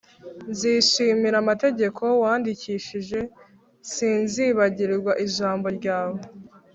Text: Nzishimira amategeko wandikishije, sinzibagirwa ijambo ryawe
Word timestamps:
Nzishimira 0.51 1.35
amategeko 1.43 2.03
wandikishije, 2.23 3.19
sinzibagirwa 3.93 5.11
ijambo 5.25 5.67
ryawe 5.77 6.19